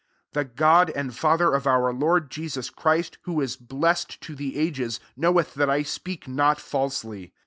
[0.33, 4.57] 31 The God and Father of our Lord Jesus Christ, who ia blessed to the
[4.57, 7.33] ages, knoweth that I speak not falsely.